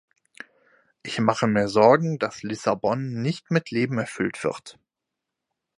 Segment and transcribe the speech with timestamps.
[1.03, 4.79] Ich mache mir Sorgen, dass Lissabon nicht mit Leben erfüllt wird.